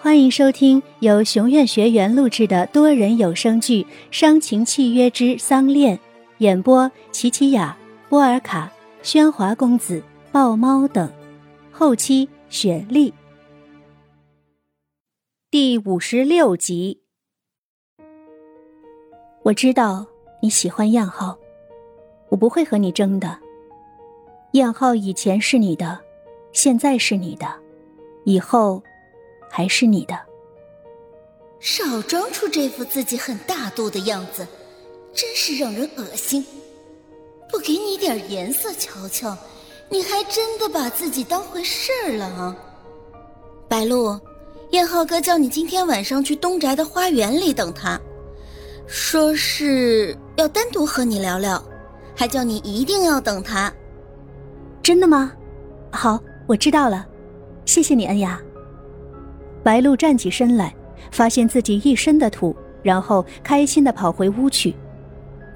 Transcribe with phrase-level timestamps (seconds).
[0.00, 5.96] 欢迎收听由熊院学员录制的多人有声剧《伤情契约之丧恋》，
[6.38, 7.76] 演播：琪琪雅、
[8.08, 8.72] 波尔卡、
[9.02, 10.00] 喧哗公子、
[10.30, 11.12] 豹猫等，
[11.72, 13.12] 后期雪莉。
[15.50, 17.00] 第五十六集。
[19.42, 20.06] 我知道
[20.40, 21.36] 你喜欢燕浩，
[22.28, 23.36] 我不会和你争的。
[24.52, 25.98] 燕浩以前是你的，
[26.52, 27.52] 现在是你的，
[28.24, 28.80] 以后。
[29.48, 30.18] 还是你的。
[31.60, 34.46] 少装出这副自己很大度的样子，
[35.12, 36.44] 真是让人恶心。
[37.50, 39.36] 不给你点颜色瞧瞧，
[39.88, 42.56] 你还真的把自己当回事儿了啊！
[43.68, 44.20] 白露，
[44.70, 47.98] 燕浩哥叫你今天晚上去东宅的花园里等他，
[48.86, 51.62] 说是要单独和你聊聊，
[52.14, 53.72] 还叫你一定要等他。
[54.82, 55.32] 真的吗？
[55.90, 57.06] 好，我知道了，
[57.64, 58.40] 谢谢你，恩雅。
[59.68, 60.74] 白露站起身来，
[61.10, 64.74] 发现自己一身的土，然后开心的跑回屋去。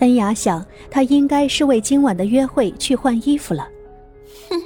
[0.01, 3.67] 恩雅想，她应该是为今晚的约会去换衣服了。
[4.51, 4.61] 哼，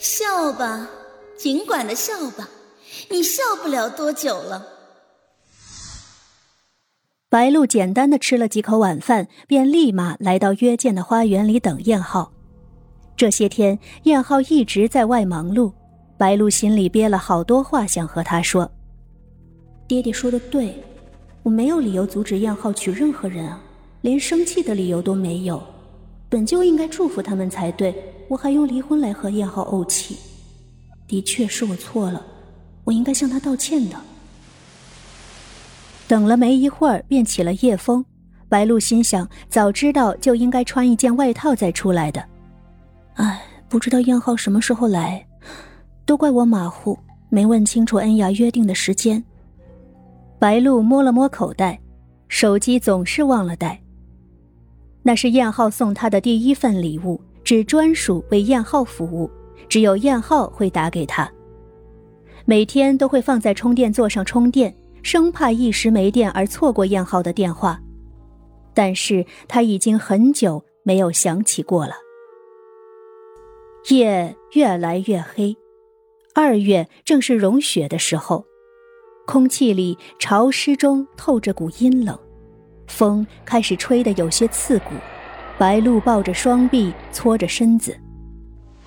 [0.00, 0.90] 笑吧，
[1.38, 2.48] 尽管的笑吧，
[3.10, 4.66] 你笑不了多久了。
[7.28, 12.32] 白露简单的吃了几口晚饭，便立马来到约见的花园里等燕浩。
[13.16, 15.72] 这些天，燕浩一直在外忙碌，
[16.18, 18.68] 白露心里憋了好多话想和他说。
[19.90, 20.72] 爹爹说的对，
[21.42, 23.60] 我没有理由阻止燕浩娶任何人啊，
[24.02, 25.60] 连生气的理由都没有，
[26.28, 27.92] 本就应该祝福他们才对，
[28.28, 30.16] 我还用离婚来和燕浩怄气，
[31.08, 32.24] 的确是我错了，
[32.84, 33.96] 我应该向他道歉的。
[36.06, 38.04] 等了没一会儿，便起了夜风，
[38.48, 42.24] 白露心想，早知道就应该穿一件外套再出来的，
[43.14, 45.26] 唉，不知道燕浩什么时候来，
[46.06, 46.96] 都怪我马虎，
[47.28, 49.24] 没问清楚恩雅约定的时间。
[50.40, 51.78] 白露摸了摸口袋，
[52.28, 53.78] 手机总是忘了带。
[55.02, 59.30] 那是燕浩送她的第一份礼物，只专属为燕浩服务，
[59.68, 61.30] 只有燕浩会打给她。
[62.46, 67.78] 每天都会放在充电座上充电，生怕一时没电而错过燕浩的电话。
[68.72, 71.92] 但是他已经很久没有想起过了。
[73.90, 75.54] 夜越来越黑，
[76.34, 78.42] 二月正是融雪的时候。
[79.30, 82.18] 空气里潮湿中透着股阴冷，
[82.88, 84.86] 风开始吹得有些刺骨。
[85.56, 87.96] 白露抱着双臂，搓着身子，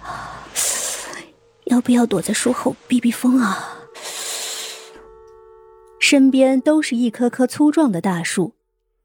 [1.67, 3.69] 要不要躲在树后避避风啊？
[5.97, 8.53] 身边都是一棵棵粗壮的大树，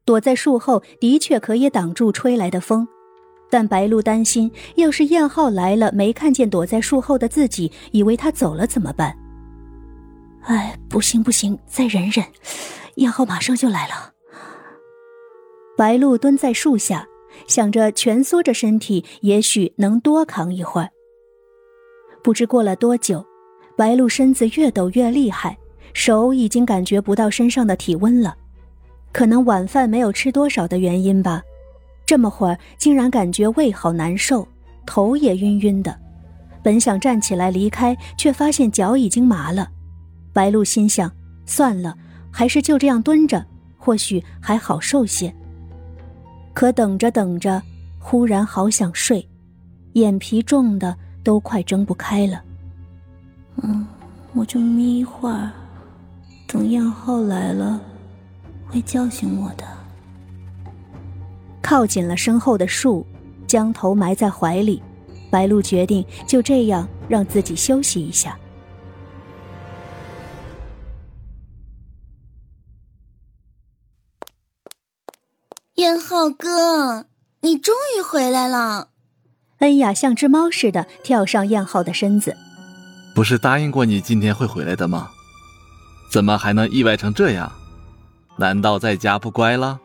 [0.03, 2.85] 躲在树后的确可以挡住吹来的风，
[3.49, 9.15] 但白露担心，要是燕浩来了没看见躲在树后的自己，以为他走了怎么办？
[10.43, 12.25] 哎，不行不行，再忍忍，
[12.95, 14.13] 燕浩马上就来了。
[15.77, 17.07] 白露蹲在树下，
[17.47, 20.89] 想着蜷缩着身体，也许能多扛一会儿。
[22.23, 23.25] 不知过了多久，
[23.77, 25.57] 白露身子越抖越厉害，
[25.93, 28.35] 手已经感觉不到身上的体温了。
[29.11, 31.41] 可能晚饭没有吃多少的原因吧，
[32.05, 34.47] 这么会儿竟然感觉胃好难受，
[34.85, 35.97] 头也晕晕的。
[36.61, 39.69] 本想站起来离开，却发现脚已经麻了。
[40.33, 41.11] 白露心想
[41.45, 41.97] ：“算了，
[42.31, 43.45] 还是就这样蹲着，
[43.77, 45.33] 或许还好受些。”
[46.53, 47.61] 可等着等着，
[47.99, 49.27] 忽然好想睡，
[49.93, 52.43] 眼皮重的都快睁不开了。
[53.63, 53.85] 嗯，
[54.33, 55.51] 我就眯一会儿，
[56.47, 57.79] 等燕浩来了，
[58.67, 59.65] 会叫醒我的。
[61.61, 63.05] 靠紧了身后的树，
[63.47, 64.81] 将头埋在怀里，
[65.29, 68.37] 白露决定就这样让自己休息一下。
[75.79, 77.05] 燕浩哥，
[77.39, 78.89] 你终于回来了！
[79.59, 82.35] 恩雅像只猫似的跳上燕浩的身子。
[83.15, 85.09] 不是答应过你今天会回来的吗？
[86.11, 87.49] 怎么还能意外成这样？
[88.35, 89.79] 难道在家不乖了？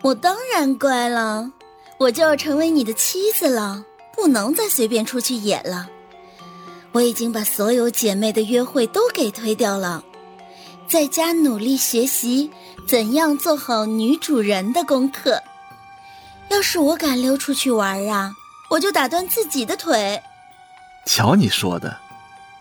[0.00, 1.52] 我当然乖了，
[1.98, 3.84] 我就要成为你的妻子了，
[4.16, 5.86] 不能再随便出去野了。
[6.92, 10.02] 我已经把所有姐妹的约会都给推掉了。
[10.88, 12.50] 在家努力学习，
[12.86, 15.42] 怎样做好女主人的功课。
[16.48, 18.32] 要是我敢溜出去玩啊，
[18.70, 20.22] 我就打断自己的腿。
[21.04, 21.96] 瞧你说的，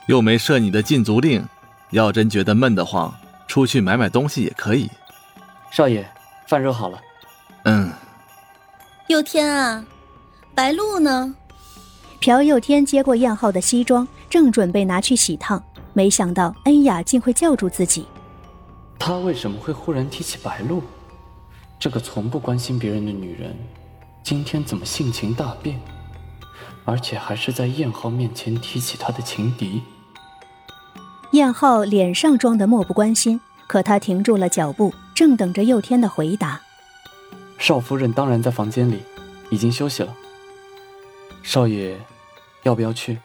[0.08, 1.48] 又没设你的禁足令，
[1.92, 3.14] 要真觉得闷得慌，
[3.48, 4.90] 出去买买东西也可以。
[5.70, 6.04] 少爷，
[6.48, 7.00] 饭热好了。
[7.66, 7.92] 嗯。
[9.08, 9.86] 佑天啊，
[10.56, 11.36] 白露呢？
[12.20, 15.64] 朴佑天接过燕浩的西装，正准备拿去洗烫，
[15.94, 18.08] 没想到恩雅竟会叫住自己。
[19.08, 20.82] 他为什么会忽然提起白露？
[21.80, 23.56] 这个从不关心别人的女人，
[24.24, 25.80] 今天怎么性情大变？
[26.86, 29.84] 而且还是在燕浩面前提起他的情敌。
[31.34, 36.60] 燕浩脸上装的漠不关心，可他停住了脚步，正等着佑天的回答。
[37.60, 39.04] 少夫人当然在房间里，
[39.52, 40.12] 已经休息了。
[41.44, 41.96] 少爷，
[42.64, 43.20] 要不要去？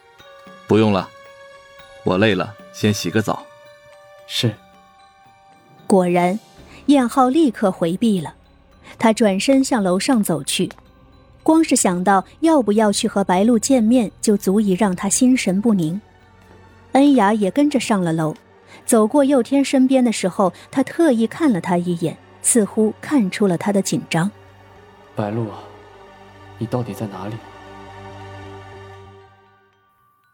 [0.67, 1.09] 不用了，
[2.03, 3.43] 我累了，先洗个澡。
[4.27, 4.53] 是。
[5.91, 6.39] 果然，
[6.85, 8.33] 燕浩立刻回避了。
[8.97, 10.71] 他转身向楼上走去。
[11.43, 15.99] 光是想到要不要去和白露见面，就足以让他心神不宁。
[16.93, 18.33] 恩雅也跟着上了楼，
[18.85, 24.31] 走过佑天身边的时候，他特意看了他一眼，似乎看出了他的紧张。
[25.13, 25.59] 白露啊，
[26.57, 27.35] 你到底在哪里？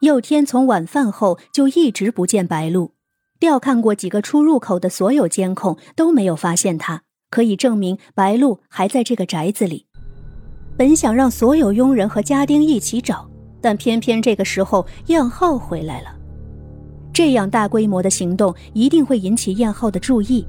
[0.02, 2.92] 佑天从晚饭后就一直不见白露，
[3.40, 9.86] 调看过几个出入口的所有监控都没有发现他，可以证明白露还在这个宅子里。
[10.76, 13.28] 本想让所有佣人和家丁一起找，
[13.62, 16.16] 但偏偏这个时候燕浩回来了。
[17.14, 20.46] 这样大规模的行动一定会引起燕浩的注意。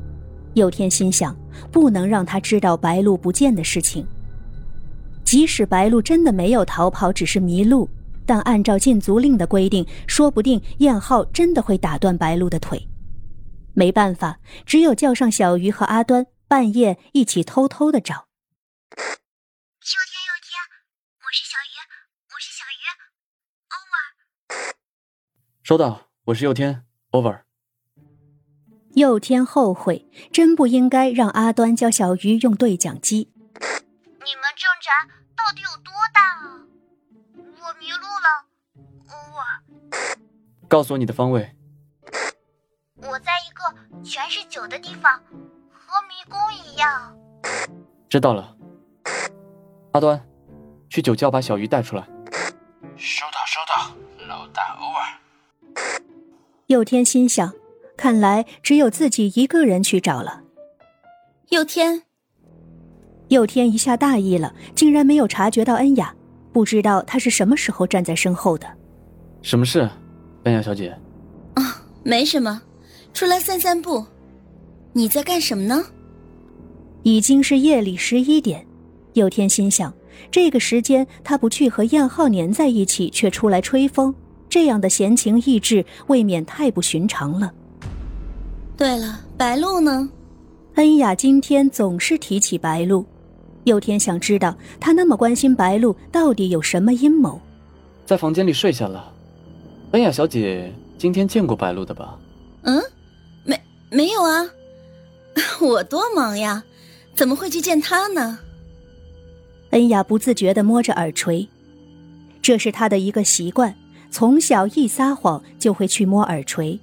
[0.55, 1.34] 佑天心想，
[1.70, 4.06] 不能让他知道白露不见的事情。
[5.25, 7.88] 即使白露真的没有逃跑，只是迷路，
[8.28, 12.86] 但按照禁足令的规定，说不定燕浩真的会打断白露的腿。
[13.72, 18.26] 没办法，只有叫上小鱼和阿端，半夜一起偷偷的找。
[18.90, 19.00] 又
[20.04, 20.60] 天又天
[21.25, 21.75] 我是小鱼，
[22.28, 22.84] 我是小鱼
[23.72, 23.96] ，over。
[25.62, 27.44] 收到，我是佑天，over。
[28.92, 33.32] 佑天后悔，真不应该让阿端教小鱼用对讲机。
[33.38, 34.90] 你们镇宅
[35.34, 36.57] 到底有多大啊？
[37.69, 38.47] 我迷路了
[39.11, 39.61] ，over。
[40.69, 41.55] 告诉我你的方位。
[42.97, 45.23] 我在一个全是酒的地方，
[45.70, 47.15] 和迷宫一样。
[48.09, 48.56] 知道了，
[49.93, 50.19] 阿端。
[50.88, 52.09] 去酒窖把小鱼带出来。
[52.97, 53.94] 收到，收到，
[54.26, 55.19] 老大 over。
[56.69, 57.53] 佑天心想，
[57.99, 60.43] 看来只有自己一个人去找了。
[61.50, 62.05] 佑天，
[63.29, 66.17] 佑天一下大意了，竟然没有察觉到恩雅，
[66.52, 68.66] 不知道他是什么时候站在身后的。
[69.42, 69.88] 什么事，
[70.44, 70.96] 恩雅小姐？
[71.54, 72.60] 啊，没什么，
[73.12, 74.04] 出来散散步。
[74.92, 75.84] 你在干什么呢？
[77.02, 78.66] 已经是夜里十一点，
[79.12, 79.92] 佑天心想。
[80.30, 84.12] 这个时间，他不去和燕浩粘在一起，却出来吹风，
[84.48, 87.52] 这样的闲情逸致，未免太不寻常了。
[88.76, 90.08] 对了，白露呢？
[90.74, 93.06] 恩雅今天总是提起白露，
[93.69, 97.41] 佑天想知道他那么关心白露，到底有什么阴谋。
[98.05, 99.12] 在房间里睡下了。
[99.93, 102.19] 恩雅小姐今天见过白露的吧？
[102.62, 102.82] 嗯，
[103.44, 103.61] 没
[103.91, 104.50] 没有啊，
[105.61, 106.65] 我多忙呀，
[107.15, 108.41] 怎么会去见她呢？
[109.70, 111.49] 恩雅不自觉地摸着耳垂，
[112.43, 113.75] 这是她的一个习惯，
[114.11, 116.81] 从小一撒谎就会去摸耳垂。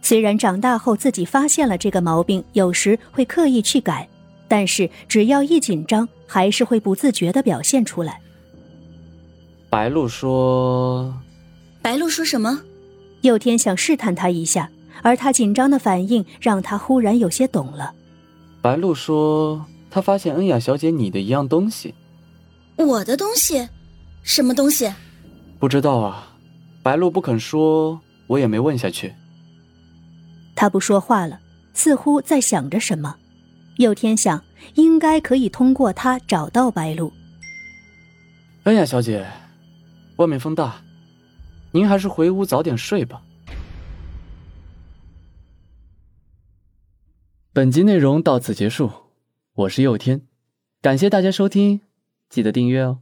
[0.00, 4.08] 虽然长大后自己发现了这个毛病，有时会刻意去改，
[4.48, 8.18] 但是只要一紧张，还是会不自觉的表现出来。
[9.68, 11.14] 白露说
[11.82, 12.62] ：“白露说什么？”
[13.20, 14.70] 佑天想试探他一下，
[15.02, 17.92] 而他紧张的反应让他忽然有些懂了。
[18.62, 21.94] 白露说：“他发现恩雅小姐你的一样东西。”
[22.76, 23.68] 我的东西，
[24.22, 24.90] 什么东西？
[25.58, 26.28] 不知道啊，
[26.82, 29.12] 白露不肯说，我也没问下去。
[30.56, 31.40] 他不说话了，
[31.74, 33.16] 似乎在想着什么。
[33.82, 34.42] 佑天想，
[34.74, 37.12] 应该可以通过他找到白露。
[38.62, 39.26] 恩雅小姐，
[40.16, 40.82] 外面风大，
[41.72, 43.22] 您还是回屋早点睡吧。
[47.52, 48.90] 本集内容到此结束，
[49.52, 50.22] 我是佑天，
[50.80, 51.82] 感谢大家收听。
[52.30, 53.00] 记得订阅哦。